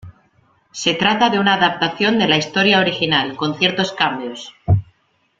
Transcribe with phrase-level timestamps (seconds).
[0.71, 4.51] Se trata de una adaptación de la historia original, con ciertos cambios.